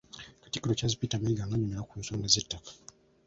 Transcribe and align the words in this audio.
Katikkiro 0.43 0.75
Charles 0.77 0.99
Peter 0.99 1.19
Mayiga 1.21 1.43
nga 1.45 1.53
annyonnyola 1.55 1.87
ku 1.89 1.93
nsonga 2.01 2.27
z'ettaka. 2.33 2.71